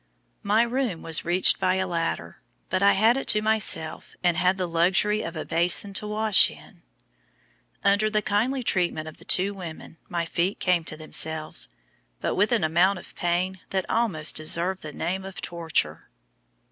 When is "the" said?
4.57-4.67, 8.09-8.23, 9.17-9.25, 14.81-14.91